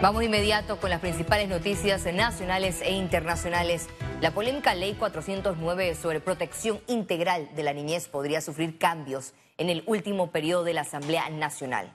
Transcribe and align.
Vamos 0.00 0.20
de 0.20 0.26
inmediato 0.26 0.78
con 0.78 0.90
las 0.90 1.00
principales 1.00 1.48
noticias 1.48 2.06
nacionales 2.14 2.82
e 2.82 2.92
internacionales. 2.92 3.88
La 4.20 4.32
polémica 4.32 4.72
Ley 4.76 4.94
409 4.94 5.96
sobre 5.96 6.20
protección 6.20 6.78
integral 6.86 7.48
de 7.56 7.64
la 7.64 7.72
niñez 7.72 8.06
podría 8.06 8.40
sufrir 8.40 8.78
cambios 8.78 9.34
en 9.56 9.70
el 9.70 9.82
último 9.86 10.30
periodo 10.30 10.62
de 10.62 10.74
la 10.74 10.82
Asamblea 10.82 11.28
Nacional. 11.30 11.92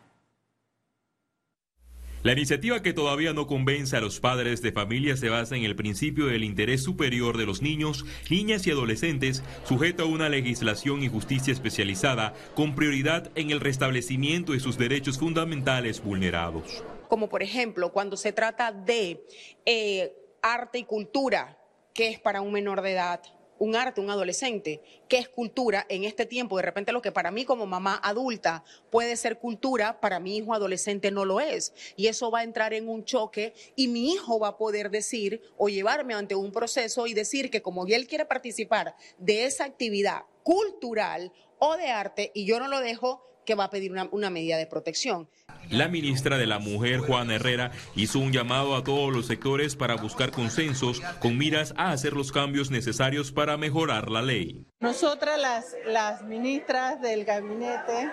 La 2.24 2.34
iniciativa 2.34 2.82
que 2.82 2.92
todavía 2.92 3.32
no 3.32 3.48
convence 3.48 3.96
a 3.96 4.02
los 4.02 4.20
padres 4.20 4.62
de 4.62 4.74
familia 4.74 5.16
se 5.16 5.30
basa 5.30 5.56
en 5.56 5.64
el 5.64 5.78
principio 5.78 6.26
del 6.26 6.44
interés 6.44 6.84
superior 6.84 7.38
de 7.38 7.46
los 7.46 7.62
niños, 7.62 8.06
niñas 8.30 8.68
y 8.68 8.72
adolescentes, 8.72 9.44
sujeto 9.64 10.04
a 10.04 10.08
una 10.08 10.28
legislación 10.28 11.04
y 11.04 11.08
justicia 11.08 11.54
especializada 11.54 12.34
con 12.54 12.76
prioridad 12.76 13.32
en 13.36 13.52
el 13.52 13.62
restablecimiento 13.62 14.52
de 14.52 14.60
sus 14.60 14.78
derechos 14.78 15.18
fundamentales 15.18 16.04
vulnerados 16.04 16.84
como 17.14 17.30
por 17.30 17.44
ejemplo 17.44 17.94
cuando 17.94 18.18
se 18.18 18.32
trata 18.32 18.72
de 18.72 19.24
eh, 19.68 20.18
arte 20.42 20.80
y 20.80 20.84
cultura, 20.84 21.60
que 21.94 22.08
es 22.08 22.20
para 22.20 22.42
un 22.42 22.52
menor 22.52 22.82
de 22.82 22.94
edad, 22.94 23.22
un 23.60 23.76
arte, 23.76 24.02
un 24.02 24.10
adolescente, 24.10 24.82
que 25.08 25.20
es 25.20 25.30
cultura 25.30 25.86
en 25.90 26.06
este 26.06 26.26
tiempo. 26.26 26.58
De 26.58 26.64
repente 26.64 26.92
lo 26.92 27.04
que 27.04 27.12
para 27.12 27.30
mí 27.30 27.46
como 27.46 27.68
mamá 27.68 28.00
adulta 28.02 28.64
puede 28.90 29.16
ser 29.16 29.38
cultura, 29.38 30.02
para 30.02 30.20
mi 30.20 30.38
hijo 30.38 30.56
adolescente 30.56 31.12
no 31.12 31.24
lo 31.24 31.40
es. 31.40 31.72
Y 31.96 32.08
eso 32.08 32.32
va 32.32 32.40
a 32.40 32.44
entrar 32.46 32.74
en 32.74 32.90
un 32.90 33.06
choque 33.06 33.54
y 33.76 33.90
mi 33.90 34.12
hijo 34.12 34.40
va 34.40 34.48
a 34.48 34.58
poder 34.58 34.90
decir 34.90 35.40
o 35.56 35.70
llevarme 35.70 36.16
ante 36.16 36.34
un 36.34 36.52
proceso 36.52 37.06
y 37.06 37.14
decir 37.14 37.52
que 37.52 37.62
como 37.62 37.86
él 37.86 38.08
quiere 38.08 38.26
participar 38.26 38.96
de 39.20 39.46
esa 39.46 39.66
actividad 39.66 40.24
cultural 40.42 41.32
o 41.60 41.78
de 41.78 41.92
arte 41.92 42.32
y 42.34 42.46
yo 42.46 42.60
no 42.60 42.68
lo 42.68 42.80
dejo, 42.80 43.33
que 43.46 43.56
va 43.56 43.66
a 43.66 43.70
pedir 43.70 43.92
una, 44.12 44.30
medida 44.30 44.58
de 44.58 44.66
protección. 44.68 45.28
La 45.70 45.88
ministra 45.88 46.38
de 46.38 46.48
la 46.48 46.60
Mujer, 46.60 47.00
Juana 47.00 47.36
Herrera, 47.36 47.72
hizo 47.96 48.20
un 48.20 48.32
llamado 48.32 48.76
a 48.76 48.84
todos 48.84 49.14
los 49.14 49.28
sectores 49.28 49.76
para 49.76 49.96
buscar 49.96 50.32
consensos 50.32 51.02
con 51.20 51.38
miras 51.38 51.74
a 51.78 51.92
hacer 51.92 52.14
los 52.14 52.32
cambios 52.32 52.72
necesarios 52.72 53.32
para 53.32 53.58
mejorar 53.58 54.10
la 54.10 54.22
ley. 54.22 54.66
Nosotras, 54.80 55.40
las, 55.40 55.76
las 55.86 56.24
ministras 56.24 57.02
del 57.02 57.26
gabinete, 57.26 58.12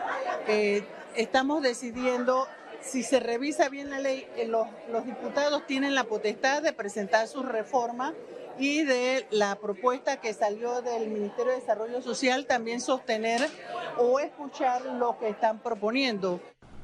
eh, 0.48 0.84
estamos 1.16 1.62
decidiendo 1.62 2.46
si 2.82 3.02
se 3.02 3.20
revisa 3.20 3.68
bien 3.68 3.90
la 3.90 3.98
ley, 3.98 4.26
eh, 4.36 4.46
los, 4.46 4.66
los 4.90 5.04
diputados 5.04 5.66
tienen 5.66 5.94
la 5.94 6.04
potestad 6.04 6.62
de 6.62 6.72
presentar 6.72 7.28
sus 7.28 7.44
reformas 7.44 8.14
y 8.60 8.84
de 8.84 9.26
la 9.30 9.58
propuesta 9.58 10.20
que 10.20 10.34
salió 10.34 10.82
del 10.82 11.08
Ministerio 11.08 11.52
de 11.52 11.60
Desarrollo 11.60 12.02
Social 12.02 12.46
también 12.46 12.80
sostener 12.80 13.40
o 13.96 14.20
escuchar 14.20 14.84
lo 14.84 15.18
que 15.18 15.30
están 15.30 15.62
proponiendo. 15.62 16.40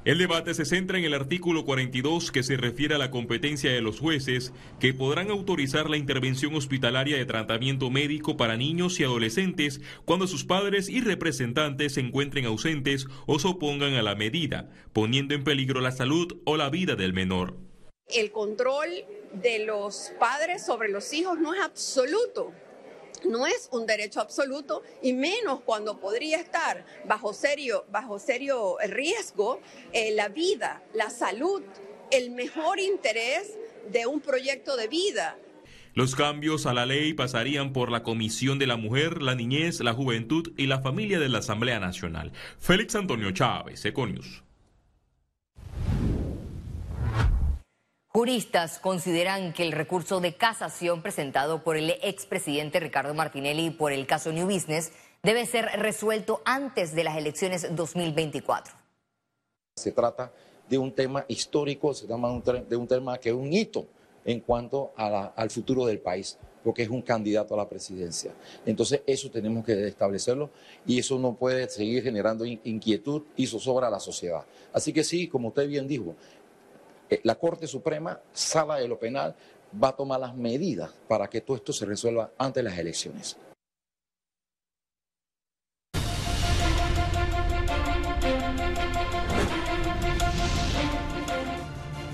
El 0.06 0.18
debate 0.18 0.55
se 0.55 0.64
centra 0.64 0.98
en 0.98 1.05
el 1.05 1.14
artículo 1.14 1.64
42 1.64 2.30
que 2.30 2.44
se 2.44 2.56
refiere 2.56 2.94
a 2.94 2.98
la 2.98 3.10
competencia 3.10 3.72
de 3.72 3.80
los 3.80 3.98
jueces 3.98 4.52
que 4.78 4.94
podrán 4.94 5.30
autorizar 5.30 5.91
la 5.91 5.96
intervención 5.96 6.55
hospitalaria 6.55 7.16
de 7.16 7.27
tratamiento 7.27 7.90
médico 7.90 8.36
para 8.36 8.56
niños 8.56 9.00
y 9.00 9.05
adolescentes 9.05 9.80
cuando 10.05 10.28
sus 10.28 10.44
padres 10.44 10.88
y 10.88 11.00
representantes 11.00 11.94
se 11.94 12.00
encuentren 12.00 12.46
ausentes 12.46 13.08
o 13.27 13.40
se 13.40 13.48
opongan 13.48 13.94
a 13.94 14.02
la 14.02 14.14
medida, 14.14 14.70
poniendo 14.92 15.34
en 15.34 15.42
peligro 15.42 15.80
la 15.80 15.90
salud 15.90 16.38
o 16.44 16.56
la 16.56 16.70
vida 16.70 16.94
del 16.94 17.12
menor. 17.12 17.66
El 18.08 18.30
control 18.30 18.88
de 19.32 19.58
los 19.64 20.12
padres 20.20 20.64
sobre 20.64 20.88
los 20.88 21.12
hijos 21.12 21.40
no 21.40 21.54
es 21.54 21.60
absoluto. 21.60 22.52
No 23.24 23.48
es 23.48 23.68
un 23.72 23.84
derecho 23.84 24.20
absoluto 24.20 24.82
y 25.02 25.12
menos 25.12 25.60
cuando 25.64 25.98
podría 25.98 26.38
estar 26.38 26.86
bajo 27.04 27.32
serio, 27.32 27.84
bajo 27.90 28.20
serio 28.20 28.77
riesgo 28.86 29.60
eh, 29.92 30.12
la 30.12 30.28
vida, 30.28 30.84
la 30.94 31.10
salud, 31.10 31.62
el 32.12 32.30
mejor 32.30 32.78
interés 32.78 33.58
de 33.90 34.06
un 34.06 34.20
proyecto 34.20 34.77
de 34.77 34.86
vida. 34.86 35.36
Los 35.94 36.14
cambios 36.14 36.66
a 36.66 36.74
la 36.74 36.86
ley 36.86 37.12
pasarían 37.12 37.72
por 37.72 37.90
la 37.90 38.04
Comisión 38.04 38.60
de 38.60 38.68
la 38.68 38.77
Mujer, 38.77 39.20
la 39.20 39.34
Niñez, 39.34 39.80
la 39.80 39.94
Juventud 39.94 40.52
y 40.56 40.66
la 40.66 40.80
Familia 40.80 41.18
de 41.18 41.28
la 41.28 41.39
Asamblea 41.39 41.80
Nacional. 41.80 42.33
Félix 42.61 42.95
Antonio 42.95 43.33
Chávez, 43.33 43.84
Econius. 43.84 44.45
Juristas 48.16 48.78
consideran 48.78 49.52
que 49.52 49.62
el 49.62 49.72
recurso 49.72 50.20
de 50.20 50.32
casación 50.32 51.02
presentado 51.02 51.62
por 51.62 51.77
el 51.77 51.90
expresidente 52.00 52.80
Ricardo 52.80 53.12
Martinelli 53.12 53.68
por 53.68 53.92
el 53.92 54.06
caso 54.06 54.32
New 54.32 54.46
Business 54.46 54.90
debe 55.22 55.44
ser 55.44 55.66
resuelto 55.74 56.40
antes 56.46 56.94
de 56.94 57.04
las 57.04 57.18
elecciones 57.18 57.77
2024. 57.77 58.72
Se 59.77 59.92
trata 59.92 60.32
de 60.66 60.78
un 60.78 60.92
tema 60.92 61.27
histórico, 61.28 61.92
se 61.92 62.06
trata 62.06 62.62
de 62.66 62.77
un 62.77 62.88
tema 62.88 63.18
que 63.18 63.28
es 63.28 63.34
un 63.34 63.52
hito 63.52 63.86
en 64.24 64.40
cuanto 64.40 64.94
al 64.96 65.50
futuro 65.50 65.84
del 65.84 65.98
país, 65.98 66.38
porque 66.64 66.84
es 66.84 66.88
un 66.88 67.02
candidato 67.02 67.52
a 67.52 67.58
la 67.58 67.68
presidencia. 67.68 68.33
Entonces 68.64 69.02
eso 69.06 69.30
tenemos 69.30 69.62
que 69.62 69.88
establecerlo 69.88 70.48
y 70.86 70.98
eso 70.98 71.18
no 71.18 71.34
puede 71.34 71.68
seguir 71.68 72.02
generando 72.02 72.46
inquietud 72.46 73.24
y 73.36 73.46
zozobra 73.46 73.88
a 73.88 73.90
la 73.90 74.00
sociedad. 74.00 74.46
Así 74.72 74.94
que 74.94 75.04
sí, 75.04 75.28
como 75.28 75.48
usted 75.48 75.68
bien 75.68 75.86
dijo, 75.86 76.16
la 77.22 77.34
Corte 77.36 77.67
Suprema, 77.67 78.20
sala 78.33 78.77
de 78.77 78.89
lo 78.89 78.98
penal, 78.98 79.34
va 79.83 79.89
a 79.89 79.96
tomar 79.96 80.20
las 80.20 80.34
medidas 80.34 80.90
para 81.08 81.28
que 81.28 81.40
todo 81.40 81.56
esto 81.56 81.72
se 81.72 81.84
resuelva 81.84 82.30
antes 82.39 82.62
de 82.62 82.70
las 82.70 82.78
elecciones. 82.78 83.36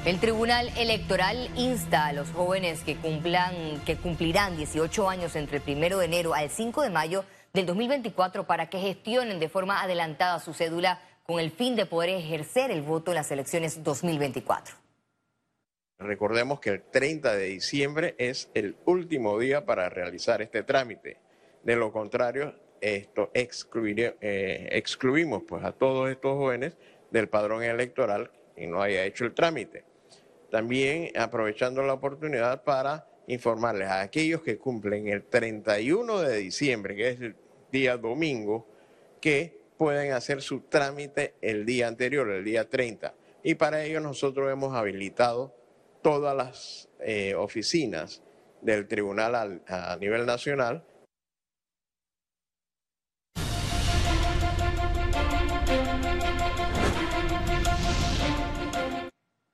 El 0.05 0.19
Tribunal 0.19 0.69
Electoral 0.77 1.49
insta 1.57 2.07
a 2.07 2.13
los 2.13 2.29
jóvenes 2.33 2.83
que, 2.83 2.97
cumplan, 2.97 3.81
que 3.87 3.97
cumplirán 3.97 4.57
18 4.57 5.09
años 5.09 5.37
entre 5.37 5.63
el 5.65 5.77
1 5.77 5.99
de 5.99 6.05
enero 6.05 6.35
al 6.35 6.51
5 6.51 6.83
de 6.83 6.91
mayo 6.91 7.25
del 7.53 7.67
2024 7.67 8.45
para 8.45 8.69
que 8.69 8.81
gestionen 8.81 9.39
de 9.39 9.49
forma 9.49 9.81
adelantada 9.81 10.41
su 10.41 10.55
cédula 10.55 11.01
con 11.23 11.39
el 11.39 11.53
fin 11.53 11.77
de 11.77 11.87
poder 11.87 12.11
ejercer 12.11 12.73
el 12.73 12.83
voto 12.83 13.13
en 13.13 13.15
las 13.15 13.31
elecciones 13.31 13.85
2024. 13.85 14.82
Recordemos 16.03 16.61
que 16.61 16.71
el 16.71 16.83
30 16.83 17.35
de 17.35 17.45
diciembre 17.45 18.15
es 18.19 18.51
el 18.55 18.77
último 18.85 19.39
día 19.39 19.65
para 19.65 19.89
realizar 19.89 20.43
este 20.43 20.63
trámite. 20.63 21.19
De 21.63 21.77
lo 21.77 21.93
contrario, 21.93 22.55
esto 22.81 23.31
eh, 23.33 24.69
excluimos 24.73 25.43
pues, 25.47 25.65
a 25.65 25.73
todos 25.73 26.11
estos 26.11 26.37
jóvenes 26.37 26.77
del 27.11 27.29
padrón 27.29 27.63
electoral 27.63 28.31
y 28.57 28.67
no 28.67 28.83
haya 28.83 29.05
hecho 29.05 29.25
el 29.25 29.35
trámite. 29.35 29.85
También 30.51 31.11
aprovechando 31.17 31.83
la 31.83 31.95
oportunidad 31.95 32.65
para 32.65 33.07
informarles 33.29 33.89
a 33.89 34.01
aquellos 34.01 34.43
que 34.43 34.59
cumplen 34.59 35.07
el 35.09 35.23
31 35.23 36.21
de 36.21 36.37
diciembre, 36.39 36.97
que 36.97 37.09
es 37.11 37.21
el 37.21 37.37
día 37.71 37.97
domingo, 37.97 38.67
que 39.21 39.57
pueden 39.79 40.13
hacer 40.13 40.43
su 40.43 40.61
trámite 40.61 41.35
el 41.41 41.65
día 41.65 41.89
anterior, 41.89 42.29
el 42.31 42.45
día 42.45 42.69
30. 42.69 43.15
Y 43.43 43.55
para 43.55 43.85
ello 43.85 44.01
nosotros 44.01 44.51
hemos 44.53 44.75
habilitado 44.75 45.55
todas 46.03 46.37
las 46.37 46.89
eh, 47.01 47.35
oficinas 47.35 48.23
del 48.61 48.87
tribunal 48.87 49.63
a 49.67 49.97
nivel 50.01 50.27
nacional. 50.27 50.85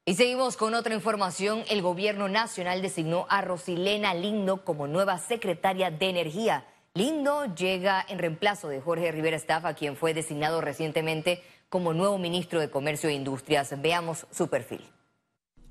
Y 0.09 0.15
seguimos 0.15 0.57
con 0.57 0.73
otra 0.73 0.95
información. 0.95 1.65
El 1.69 1.83
gobierno 1.83 2.31
nacional 2.31 2.81
designó 2.81 3.27
a 3.29 3.43
Rosilena 3.43 4.15
Lindo 4.15 4.65
como 4.65 4.87
nueva 4.87 5.19
secretaria 5.19 5.91
de 5.91 6.09
Energía. 6.09 6.65
Lindo 6.95 7.55
llega 7.55 8.07
en 8.09 8.19
reemplazo 8.19 8.69
de 8.69 8.81
Jorge 8.81 9.13
Rivera 9.13 9.37
Estafa, 9.37 9.75
quien 9.75 9.97
fue 9.97 10.15
designado 10.15 10.63
recientemente 10.63 11.43
como 11.69 11.93
nuevo 11.93 12.17
ministro 12.17 12.59
de 12.59 12.71
Comercio 12.71 13.11
e 13.11 13.13
Industrias. 13.13 13.75
Veamos 13.83 14.27
su 14.31 14.49
perfil. 14.49 14.81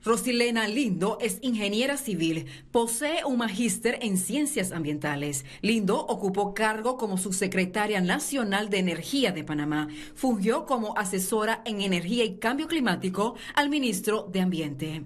Rosilena 0.08 0.70
Lindo 0.70 1.18
es 1.20 1.38
ingeniera 1.42 1.98
civil, 1.98 2.48
posee 2.72 3.26
un 3.26 3.40
magíster 3.40 4.00
en 4.02 4.18
ciencias 4.18 4.72
ambientales. 4.72 5.44
Lindo 5.62 6.00
ocupó 6.00 6.54
cargo 6.54 6.96
como 6.98 7.18
subsecretaria 7.18 8.00
nacional 8.00 8.70
de 8.70 8.80
Energía 8.80 9.34
de 9.34 9.44
Panamá. 9.44 9.90
Fungió 10.16 10.66
como 10.66 10.98
asesora 10.98 11.62
en 11.66 11.82
energía 11.82 12.24
y 12.24 12.38
cambio 12.38 12.68
climático 12.68 13.36
al 13.54 13.70
ministro 13.70 14.24
de 14.32 14.40
Ambiente. 14.40 15.04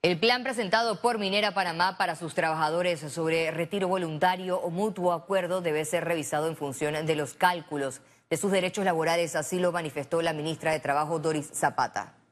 El 0.00 0.18
plan 0.18 0.44
presentado 0.44 1.00
por 1.02 1.18
Minera 1.18 1.52
Panamá 1.52 1.98
para 1.98 2.16
sus 2.16 2.34
trabajadores 2.34 3.00
sobre 3.00 3.50
retiro 3.50 3.88
voluntario 3.88 4.58
o 4.60 4.70
mutuo 4.70 5.12
acuerdo 5.12 5.60
debe 5.60 5.84
ser 5.84 6.04
revisado 6.04 6.48
en 6.48 6.56
función 6.56 7.04
de 7.04 7.16
los 7.16 7.34
cálculos 7.34 8.00
de 8.30 8.36
sus 8.36 8.50
derechos 8.50 8.84
laborales, 8.84 9.36
así 9.36 9.58
lo 9.58 9.72
manifestó 9.72 10.22
la 10.22 10.32
ministra 10.32 10.72
de 10.72 10.80
Trabajo 10.80 11.18
Doris 11.18 11.50
Zapata. 11.52 12.23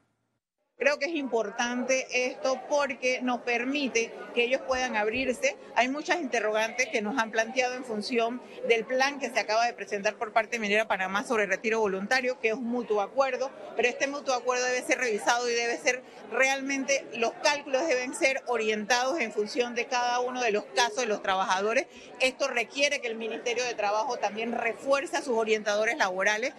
Creo 0.83 0.99
que 0.99 1.05
es 1.05 1.15
importante 1.15 2.27
esto 2.27 2.59
porque 2.67 3.21
nos 3.21 3.39
permite 3.39 4.11
que 4.35 4.43
ellos 4.43 4.59
puedan 4.67 4.97
abrirse. 4.97 5.55
Hay 5.75 5.87
muchas 5.87 6.19
interrogantes 6.19 6.89
que 6.89 7.01
nos 7.01 7.17
han 7.17 7.31
planteado 7.31 7.75
en 7.75 7.85
función 7.85 8.41
del 8.67 8.83
plan 8.83 9.17
que 9.17 9.29
se 9.29 9.39
acaba 9.39 9.65
de 9.65 9.71
presentar 9.71 10.15
por 10.15 10.33
parte 10.33 10.57
de 10.57 10.59
Minera 10.59 10.85
Panamá 10.85 11.23
sobre 11.23 11.45
retiro 11.45 11.79
voluntario, 11.79 12.37
que 12.41 12.49
es 12.49 12.55
un 12.55 12.67
mutuo 12.67 12.99
acuerdo, 12.99 13.49
pero 13.77 13.87
este 13.87 14.07
mutuo 14.07 14.33
acuerdo 14.33 14.65
debe 14.65 14.81
ser 14.81 14.97
revisado 14.97 15.49
y 15.49 15.53
debe 15.53 15.77
ser 15.77 16.03
realmente, 16.33 17.05
los 17.13 17.31
cálculos 17.41 17.87
deben 17.87 18.13
ser 18.13 18.43
orientados 18.47 19.21
en 19.21 19.31
función 19.31 19.75
de 19.75 19.85
cada 19.85 20.19
uno 20.19 20.41
de 20.41 20.51
los 20.51 20.65
casos 20.65 20.97
de 20.97 21.05
los 21.05 21.21
trabajadores. 21.21 21.87
Esto 22.19 22.49
requiere 22.49 22.99
que 22.99 23.07
el 23.07 23.15
Ministerio 23.15 23.63
de 23.63 23.73
Trabajo 23.73 24.17
también 24.17 24.51
refuerce 24.51 25.15
a 25.15 25.21
sus 25.21 25.37
orientadores 25.37 25.95
laborales. 25.95 26.53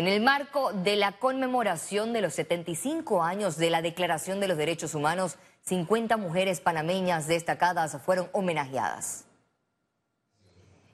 En 0.00 0.08
el 0.08 0.22
marco 0.22 0.72
de 0.72 0.96
la 0.96 1.12
conmemoración 1.12 2.14
de 2.14 2.22
los 2.22 2.32
75 2.32 3.22
años 3.22 3.58
de 3.58 3.68
la 3.68 3.82
Declaración 3.82 4.40
de 4.40 4.48
los 4.48 4.56
Derechos 4.56 4.94
Humanos, 4.94 5.36
50 5.66 6.16
mujeres 6.16 6.62
panameñas 6.62 7.28
destacadas 7.28 7.98
fueron 8.02 8.30
homenajeadas. 8.32 9.26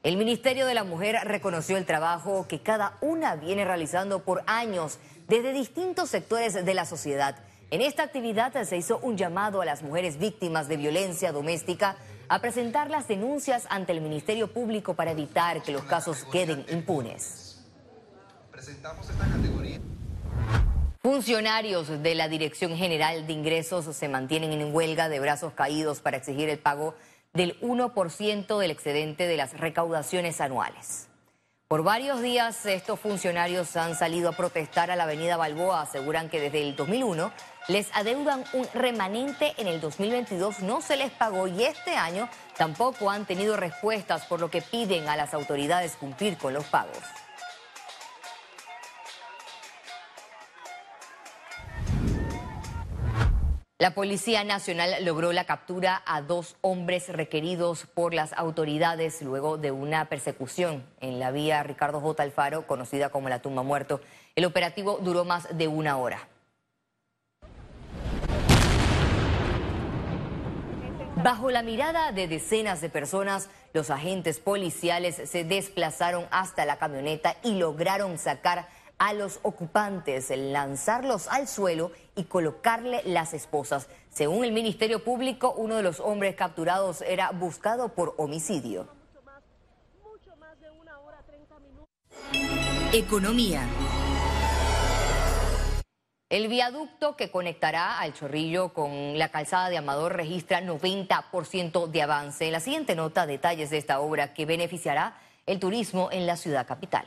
El 0.02 0.16
Ministerio 0.16 0.66
de 0.66 0.74
la 0.74 0.82
Mujer 0.82 1.18
reconoció 1.22 1.76
el 1.76 1.86
trabajo 1.86 2.48
que 2.48 2.62
cada 2.62 2.98
una 3.00 3.36
viene 3.36 3.64
realizando 3.64 4.24
por 4.24 4.42
años 4.48 4.98
desde 5.28 5.52
distintos 5.52 6.10
sectores 6.10 6.64
de 6.64 6.74
la 6.74 6.84
sociedad. 6.84 7.36
En 7.70 7.82
esta 7.82 8.02
actividad 8.02 8.60
se 8.64 8.76
hizo 8.76 8.98
un 8.98 9.16
llamado 9.16 9.62
a 9.62 9.66
las 9.66 9.84
mujeres 9.84 10.18
víctimas 10.18 10.66
de 10.66 10.78
violencia 10.78 11.30
doméstica 11.30 11.94
a 12.28 12.40
presentar 12.40 12.90
las 12.90 13.06
denuncias 13.06 13.68
ante 13.70 13.92
el 13.92 14.00
Ministerio 14.00 14.52
Público 14.52 14.94
para 14.94 15.12
evitar 15.12 15.62
que 15.62 15.70
los 15.70 15.84
casos 15.84 16.24
queden 16.32 16.66
impunes 16.72 17.45
presentamos 18.66 19.08
esta 19.08 19.24
categoría. 19.28 19.78
Funcionarios 21.00 22.02
de 22.02 22.14
la 22.16 22.26
Dirección 22.26 22.76
General 22.76 23.24
de 23.24 23.32
Ingresos 23.32 23.94
se 23.94 24.08
mantienen 24.08 24.50
en 24.50 24.74
huelga 24.74 25.08
de 25.08 25.20
brazos 25.20 25.52
caídos 25.52 26.00
para 26.00 26.16
exigir 26.16 26.48
el 26.48 26.58
pago 26.58 26.96
del 27.32 27.60
1% 27.60 28.58
del 28.58 28.70
excedente 28.72 29.28
de 29.28 29.36
las 29.36 29.52
recaudaciones 29.56 30.40
anuales. 30.40 31.06
Por 31.68 31.84
varios 31.84 32.20
días 32.22 32.66
estos 32.66 32.98
funcionarios 32.98 33.76
han 33.76 33.94
salido 33.94 34.30
a 34.30 34.32
protestar 34.32 34.90
a 34.90 34.96
la 34.96 35.04
avenida 35.04 35.36
Balboa. 35.36 35.82
Aseguran 35.82 36.28
que 36.28 36.40
desde 36.40 36.68
el 36.68 36.74
2001 36.74 37.30
les 37.68 37.88
adeudan 37.94 38.42
un 38.52 38.66
remanente 38.74 39.54
en 39.58 39.68
el 39.68 39.80
2022, 39.80 40.60
no 40.60 40.80
se 40.80 40.96
les 40.96 41.12
pagó 41.12 41.46
y 41.46 41.62
este 41.62 41.94
año 41.94 42.28
tampoco 42.56 43.10
han 43.10 43.26
tenido 43.26 43.56
respuestas, 43.56 44.26
por 44.26 44.40
lo 44.40 44.50
que 44.50 44.60
piden 44.60 45.08
a 45.08 45.16
las 45.16 45.34
autoridades 45.34 45.94
cumplir 45.94 46.36
con 46.36 46.52
los 46.52 46.64
pagos. 46.64 46.98
La 53.78 53.90
Policía 53.90 54.42
Nacional 54.42 55.04
logró 55.04 55.34
la 55.34 55.44
captura 55.44 56.02
a 56.06 56.22
dos 56.22 56.56
hombres 56.62 57.10
requeridos 57.10 57.84
por 57.84 58.14
las 58.14 58.32
autoridades 58.32 59.20
luego 59.20 59.58
de 59.58 59.70
una 59.70 60.08
persecución 60.08 60.86
en 61.00 61.18
la 61.18 61.30
vía 61.30 61.62
Ricardo 61.62 62.00
J. 62.00 62.22
Alfaro, 62.22 62.66
conocida 62.66 63.10
como 63.10 63.28
la 63.28 63.42
tumba 63.42 63.62
muerto. 63.62 64.00
El 64.34 64.46
operativo 64.46 64.98
duró 65.02 65.26
más 65.26 65.58
de 65.58 65.68
una 65.68 65.98
hora. 65.98 66.26
Bajo 71.16 71.50
la 71.50 71.62
mirada 71.62 72.12
de 72.12 72.28
decenas 72.28 72.80
de 72.80 72.88
personas, 72.88 73.50
los 73.74 73.90
agentes 73.90 74.40
policiales 74.40 75.20
se 75.28 75.44
desplazaron 75.44 76.24
hasta 76.30 76.64
la 76.64 76.78
camioneta 76.78 77.36
y 77.42 77.58
lograron 77.58 78.16
sacar 78.16 78.68
a 78.98 79.12
los 79.12 79.40
ocupantes, 79.42 80.30
lanzarlos 80.30 81.28
al 81.28 81.48
suelo 81.48 81.92
y 82.14 82.24
colocarle 82.24 83.02
las 83.04 83.34
esposas. 83.34 83.88
Según 84.10 84.44
el 84.44 84.52
Ministerio 84.52 85.04
Público, 85.04 85.54
uno 85.56 85.76
de 85.76 85.82
los 85.82 86.00
hombres 86.00 86.34
capturados 86.34 87.02
era 87.02 87.30
buscado 87.30 87.90
por 87.90 88.14
homicidio. 88.16 88.88
Economía. 92.92 93.68
El 96.28 96.48
viaducto 96.48 97.14
que 97.14 97.30
conectará 97.30 98.00
al 98.00 98.14
Chorrillo 98.14 98.72
con 98.72 99.16
la 99.18 99.28
calzada 99.28 99.68
de 99.68 99.76
Amador 99.76 100.16
registra 100.16 100.60
90% 100.60 101.86
de 101.86 102.02
avance. 102.02 102.46
En 102.46 102.52
la 102.52 102.60
siguiente 102.60 102.96
nota, 102.96 103.26
detalles 103.26 103.70
de 103.70 103.78
esta 103.78 104.00
obra 104.00 104.34
que 104.34 104.44
beneficiará 104.44 105.20
el 105.46 105.60
turismo 105.60 106.08
en 106.10 106.26
la 106.26 106.36
ciudad 106.36 106.66
capital. 106.66 107.06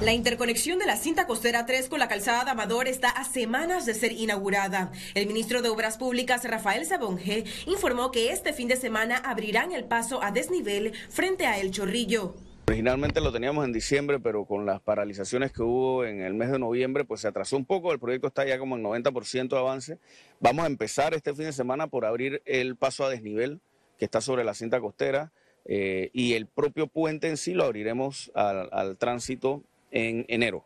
La 0.00 0.14
interconexión 0.14 0.78
de 0.78 0.86
la 0.86 0.96
cinta 0.96 1.26
costera 1.26 1.66
3 1.66 1.90
con 1.90 1.98
la 1.98 2.08
calzada 2.08 2.44
de 2.44 2.52
Amador 2.52 2.88
está 2.88 3.10
a 3.10 3.22
semanas 3.22 3.84
de 3.84 3.92
ser 3.92 4.12
inaugurada. 4.12 4.92
El 5.12 5.26
ministro 5.26 5.60
de 5.60 5.68
Obras 5.68 5.98
Públicas, 5.98 6.42
Rafael 6.48 6.86
Sabonge, 6.86 7.44
informó 7.66 8.10
que 8.10 8.32
este 8.32 8.54
fin 8.54 8.66
de 8.66 8.76
semana 8.76 9.18
abrirán 9.18 9.72
el 9.72 9.84
paso 9.84 10.22
a 10.22 10.30
desnivel 10.30 10.94
frente 11.10 11.44
a 11.44 11.60
El 11.60 11.70
Chorrillo. 11.70 12.34
Originalmente 12.68 13.20
lo 13.20 13.30
teníamos 13.30 13.62
en 13.66 13.74
diciembre, 13.74 14.18
pero 14.18 14.46
con 14.46 14.64
las 14.64 14.80
paralizaciones 14.80 15.52
que 15.52 15.62
hubo 15.62 16.06
en 16.06 16.22
el 16.22 16.32
mes 16.32 16.50
de 16.50 16.58
noviembre, 16.58 17.04
pues 17.04 17.20
se 17.20 17.28
atrasó 17.28 17.58
un 17.58 17.66
poco. 17.66 17.92
El 17.92 17.98
proyecto 17.98 18.28
está 18.28 18.46
ya 18.46 18.58
como 18.58 18.76
en 18.76 18.82
90% 18.82 19.48
de 19.50 19.58
avance. 19.58 19.98
Vamos 20.40 20.64
a 20.64 20.68
empezar 20.68 21.12
este 21.12 21.34
fin 21.34 21.44
de 21.44 21.52
semana 21.52 21.88
por 21.88 22.06
abrir 22.06 22.40
el 22.46 22.74
paso 22.74 23.04
a 23.04 23.10
desnivel 23.10 23.60
que 23.98 24.06
está 24.06 24.22
sobre 24.22 24.44
la 24.44 24.54
cinta 24.54 24.80
costera. 24.80 25.30
Eh, 25.66 26.08
y 26.14 26.32
el 26.32 26.46
propio 26.46 26.86
puente 26.86 27.28
en 27.28 27.36
sí 27.36 27.52
lo 27.52 27.64
abriremos 27.64 28.32
al, 28.34 28.70
al 28.72 28.96
tránsito 28.96 29.62
en 29.90 30.24
enero. 30.28 30.64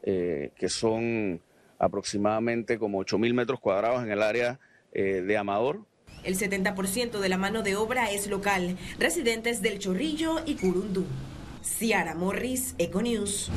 eh, 0.03 0.51
que 0.55 0.69
son 0.69 1.41
aproximadamente 1.79 2.79
como 2.79 3.03
8.000 3.03 3.33
metros 3.33 3.59
cuadrados 3.59 4.03
en 4.03 4.11
el 4.11 4.23
área 4.23 4.57
eh, 4.93 5.21
de 5.21 5.37
Amador 5.37 5.81
el 6.23 6.37
70% 6.37 7.19
de 7.19 7.29
la 7.29 7.37
mano 7.37 7.63
de 7.63 7.75
obra 7.75 8.11
es 8.11 8.27
local, 8.27 8.77
residentes 8.99 9.61
del 9.61 9.79
Chorrillo 9.79 10.37
y 10.45 10.55
Curundú. 10.55 11.05
Ciara 11.63 12.15
Morris, 12.15 12.75
Econews. 12.77 13.51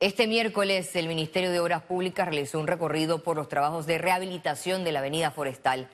Este 0.00 0.26
miércoles 0.26 0.94
el 0.96 1.08
Ministerio 1.08 1.50
de 1.50 1.60
Obras 1.60 1.82
Públicas 1.82 2.28
realizó 2.28 2.60
un 2.60 2.66
recorrido 2.66 3.22
por 3.22 3.36
los 3.36 3.48
trabajos 3.48 3.86
de 3.86 3.98
rehabilitación 3.98 4.84
de 4.84 4.92
la 4.92 5.00
avenida 5.00 5.30
forestal. 5.30 5.88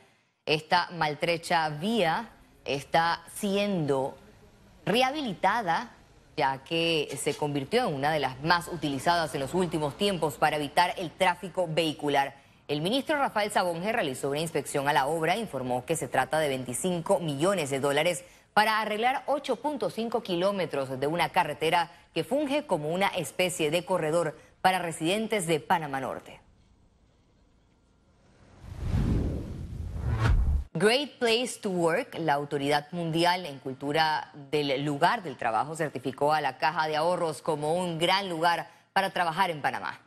Esta 0.47 0.91
maltrecha 0.93 1.69
vía 1.71 2.31
está 2.65 3.25
siendo 3.35 4.17
rehabilitada 4.85 5.93
ya 6.37 6.65
que 6.65 7.17
se 7.21 7.35
convirtió 7.35 7.87
en 7.89 7.95
una 7.95 8.13
de 8.13 8.21
las 8.21 8.43
más 8.43 8.69
utilizadas 8.69 9.35
en 9.35 9.41
los 9.41 9.55
últimos 9.55 9.97
tiempos 9.97 10.35
para 10.35 10.57
evitar 10.57 10.95
el 10.99 11.11
tráfico 11.11 11.69
vehicular. 11.69 12.44
El 12.67 12.81
ministro 12.81 13.19
Rafael 13.19 13.51
Sabonge 13.51 13.93
realizó 13.93 14.31
una 14.31 14.41
inspección 14.41 14.89
a 14.89 14.95
la 14.95 15.07
obra 15.07 15.35
e 15.35 15.39
informó 15.39 15.85
que 15.85 15.97
se 15.97 16.09
trata 16.09 16.39
de 16.39 16.49
25 16.49 17.21
millones 17.21 17.69
de 17.69 17.79
dólares 17.79 18.25
para 18.55 18.81
arreglar 18.81 19.23
8.5 19.27 20.23
kilómetros 20.23 20.99
de 20.99 21.07
una 21.07 21.29
carretera 21.29 21.91
que 22.15 22.25
funge 22.25 22.65
como 22.65 22.89
una 22.89 23.09
especie 23.09 23.71
de 23.71 23.85
corredor 23.85 24.39
para 24.63 24.79
residentes 24.79 25.47
de 25.47 25.61
Panamá 25.61 26.01
Norte. 26.01 26.41
Great 30.73 31.19
Place 31.19 31.59
to 31.61 31.69
Work, 31.69 32.17
la 32.19 32.33
autoridad 32.33 32.91
mundial 32.93 33.45
en 33.45 33.59
cultura 33.59 34.33
del 34.51 34.83
lugar 34.85 35.23
del 35.23 35.37
trabajo, 35.37 35.77
certificó 35.77 36.33
a 36.33 36.41
la 36.41 36.57
Caja 36.57 36.89
de 36.89 36.97
Ahorros 36.97 37.43
como 37.43 37.75
un 37.75 37.99
gran 37.99 38.31
lugar 38.31 38.71
para 38.95 39.11
trabajar 39.11 39.51
en 39.51 39.61
Panamá. 39.61 40.01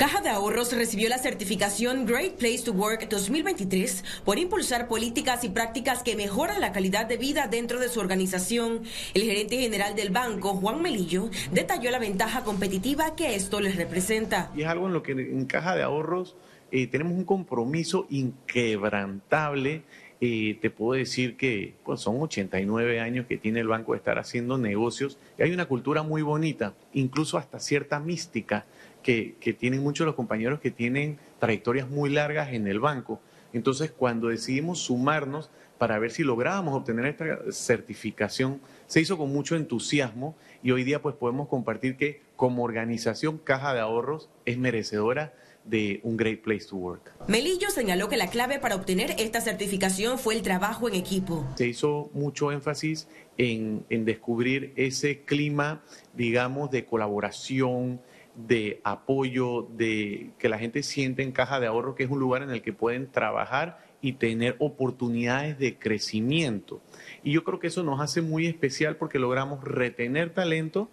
Caja 0.00 0.22
de 0.22 0.30
Ahorros 0.30 0.72
recibió 0.72 1.10
la 1.10 1.18
certificación 1.18 2.06
Great 2.06 2.38
Place 2.38 2.62
to 2.64 2.72
Work 2.72 3.10
2023 3.10 4.02
por 4.24 4.38
impulsar 4.38 4.88
políticas 4.88 5.44
y 5.44 5.50
prácticas 5.50 6.02
que 6.02 6.16
mejoran 6.16 6.62
la 6.62 6.72
calidad 6.72 7.04
de 7.04 7.18
vida 7.18 7.48
dentro 7.48 7.78
de 7.78 7.90
su 7.90 8.00
organización. 8.00 8.80
El 9.12 9.24
gerente 9.24 9.58
general 9.58 9.94
del 9.94 10.08
banco, 10.08 10.54
Juan 10.54 10.80
Melillo, 10.80 11.28
detalló 11.52 11.90
la 11.90 11.98
ventaja 11.98 12.44
competitiva 12.44 13.14
que 13.14 13.34
esto 13.34 13.60
les 13.60 13.76
representa. 13.76 14.50
Y 14.56 14.62
es 14.62 14.68
algo 14.68 14.86
en 14.86 14.94
lo 14.94 15.02
que 15.02 15.12
en 15.12 15.44
Caja 15.44 15.76
de 15.76 15.82
Ahorros 15.82 16.34
eh, 16.72 16.86
tenemos 16.86 17.12
un 17.12 17.26
compromiso 17.26 18.06
inquebrantable. 18.08 19.82
Eh, 20.22 20.56
te 20.62 20.70
puedo 20.70 20.98
decir 20.98 21.36
que 21.36 21.74
pues, 21.84 22.00
son 22.00 22.22
89 22.22 23.00
años 23.00 23.26
que 23.26 23.36
tiene 23.36 23.60
el 23.60 23.68
banco 23.68 23.92
de 23.92 23.98
estar 23.98 24.18
haciendo 24.18 24.56
negocios 24.56 25.18
y 25.38 25.42
hay 25.42 25.52
una 25.52 25.66
cultura 25.66 26.02
muy 26.02 26.22
bonita, 26.22 26.72
incluso 26.94 27.36
hasta 27.36 27.60
cierta 27.60 28.00
mística 28.00 28.64
que, 29.02 29.56
tienen 29.58 29.82
muchos 29.82 30.06
los 30.06 30.14
compañeros 30.14 30.60
que 30.60 30.70
tienen 30.70 31.18
trayectorias 31.38 31.88
muy 31.88 32.10
largas 32.10 32.52
en 32.52 32.66
el 32.66 32.80
banco. 32.80 33.20
Entonces, 33.52 33.90
cuando 33.90 34.28
decidimos 34.28 34.78
sumarnos 34.78 35.50
para 35.78 35.98
ver 35.98 36.10
si 36.10 36.22
lográbamos 36.22 36.74
obtener 36.74 37.06
esta 37.06 37.38
certificación, 37.50 38.60
se 38.86 39.00
hizo 39.00 39.16
con 39.16 39.32
mucho 39.32 39.56
entusiasmo 39.56 40.36
y 40.62 40.70
hoy 40.72 40.84
día 40.84 41.00
pues 41.02 41.14
podemos 41.16 41.48
compartir 41.48 41.96
que 41.96 42.22
como 42.36 42.62
organización 42.62 43.38
Caja 43.38 43.74
de 43.74 43.80
Ahorros 43.80 44.28
es 44.44 44.58
merecedora 44.58 45.32
de 45.64 46.00
un 46.02 46.16
Great 46.16 46.40
Place 46.40 46.66
to 46.68 46.76
Work. 46.76 47.12
Melillo 47.28 47.70
señaló 47.70 48.08
que 48.08 48.16
la 48.16 48.28
clave 48.28 48.58
para 48.58 48.76
obtener 48.76 49.14
esta 49.18 49.40
certificación 49.40 50.18
fue 50.18 50.34
el 50.34 50.42
trabajo 50.42 50.88
en 50.88 50.94
equipo. 50.94 51.46
Se 51.56 51.66
hizo 51.66 52.10
mucho 52.12 52.52
énfasis 52.52 53.08
en, 53.36 53.84
en 53.90 54.04
descubrir 54.04 54.72
ese 54.76 55.22
clima, 55.22 55.82
digamos, 56.14 56.70
de 56.70 56.84
colaboración, 56.84 58.00
de 58.46 58.80
apoyo, 58.84 59.68
de 59.76 60.30
que 60.38 60.48
la 60.48 60.58
gente 60.58 60.82
siente 60.82 61.22
en 61.22 61.32
Caja 61.32 61.60
de 61.60 61.66
Ahorro 61.66 61.94
que 61.94 62.04
es 62.04 62.10
un 62.10 62.20
lugar 62.20 62.42
en 62.42 62.50
el 62.50 62.62
que 62.62 62.72
pueden 62.72 63.10
trabajar 63.10 63.78
y 64.02 64.14
tener 64.14 64.56
oportunidades 64.58 65.58
de 65.58 65.78
crecimiento. 65.78 66.80
Y 67.22 67.32
yo 67.32 67.44
creo 67.44 67.58
que 67.58 67.66
eso 67.66 67.82
nos 67.82 68.00
hace 68.00 68.22
muy 68.22 68.46
especial 68.46 68.96
porque 68.96 69.18
logramos 69.18 69.62
retener 69.62 70.32
talento 70.32 70.88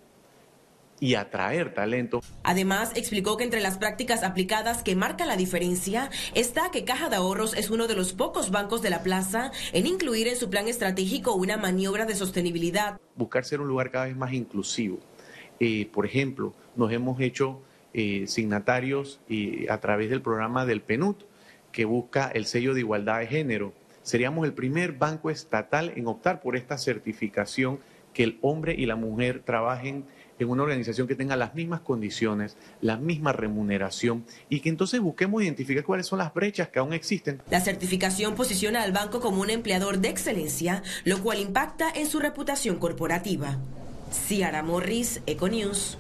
y 1.00 1.16
atraer 1.16 1.74
talento. 1.74 2.22
Además, 2.44 2.92
explicó 2.96 3.38
que 3.38 3.44
entre 3.44 3.62
las 3.62 3.77
prácticas 3.77 4.24
aplicadas 4.24 4.84
que 4.84 4.96
marca 4.96 5.25
la 5.25 5.38
diferencia 5.38 6.10
está 6.34 6.72
que 6.72 6.86
Caja 6.86 7.10
de 7.10 7.18
Ahorros 7.18 7.54
es 7.54 7.70
uno 7.70 7.88
de 7.88 7.96
los 7.96 8.13
pocos 8.13 8.50
bancos 8.51 8.82
de 8.82 8.89
la 8.89 9.04
plaza 9.04 9.51
en 9.74 9.86
incluir 9.86 10.27
en 10.27 10.36
su 10.36 10.50
plan 10.50 10.68
estratégico 10.68 11.36
una 11.36 11.58
maniobra 11.58 12.06
de 12.06 12.16
sostenibilidad. 12.16 13.00
Buscar 13.16 13.46
ser 13.46 13.62
un 13.62 13.68
lugar 13.68 13.92
cada 13.92 14.06
vez 14.06 14.16
más 14.16 14.34
inclusivo 14.34 15.00
eh, 15.60 15.90
por 15.92 16.06
ejemplo, 16.06 16.54
nos 16.76 16.92
hemos 16.92 17.20
hecho 17.22 17.62
eh, 17.94 18.26
signatarios 18.28 19.20
a 19.70 19.78
través 19.80 20.10
del 20.10 20.22
programa 20.22 20.66
del 20.66 20.82
PNUD, 20.82 21.16
que 21.72 21.86
busca 21.86 22.30
el 22.30 22.46
sello 22.46 22.74
de 22.74 22.82
igualdad 22.82 23.20
de 23.20 23.28
género. 23.28 23.74
Seríamos 24.04 24.46
el 24.46 24.54
primer 24.54 24.94
banco 24.94 25.30
estatal 25.30 25.92
en 25.96 26.08
optar 26.08 26.42
por 26.42 26.56
esta 26.56 26.78
certificación 26.78 27.80
que 28.14 28.24
el 28.24 28.40
hombre 28.42 28.74
y 28.78 28.86
la 28.86 28.96
mujer 28.96 29.44
trabajen 29.44 30.06
en 30.40 30.50
una 30.50 30.64
organización 30.64 31.08
que 31.08 31.16
tenga 31.16 31.36
las 31.36 31.56
mismas 31.56 31.82
condiciones, 31.82 32.58
la 32.82 32.98
misma 32.98 33.34
remuneración 33.34 34.26
y 34.50 34.60
que 34.60 34.70
entonces 34.70 35.00
busquemos 35.00 35.44
identificar 35.44 35.84
cuáles 35.84 36.08
son 36.08 36.20
las 36.20 36.34
brechas 36.34 36.70
que 36.70 36.80
aún 36.80 36.94
existen. 36.94 37.42
La 37.50 37.62
certificación 37.62 38.36
posiciona 38.36 38.84
al 38.84 38.92
banco 38.92 39.20
como 39.20 39.42
un 39.42 39.50
empleador 39.50 40.00
de 40.00 40.10
excelencia, 40.10 40.84
lo 41.06 41.22
cual 41.22 41.40
impacta 41.40 41.92
en 41.94 42.08
su 42.08 42.20
reputación 42.20 42.78
corporativa. 42.78 43.58
Ciara 44.12 44.64
Morris, 44.64 45.22
Econews. 45.26 45.98